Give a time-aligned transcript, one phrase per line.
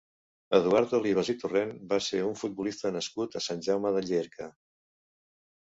[0.59, 4.53] Eduard Olivas i Torrent va ser un futbolista nascut a Sant Jaume de Llierca.